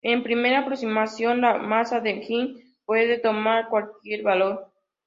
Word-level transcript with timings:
En 0.03 0.23
primera 0.23 0.61
aproximación, 0.61 1.41
la 1.41 1.59
masa 1.59 1.99
del 1.99 2.23
Higgs 2.27 2.59
puede 2.85 3.19
tomar 3.19 3.69
cualquier 3.69 4.23
valor. 4.23 4.73